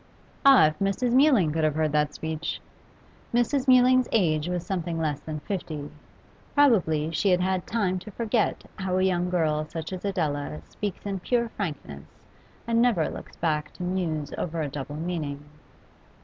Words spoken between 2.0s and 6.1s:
speech! Mrs. Mewling's age was something less than fifty;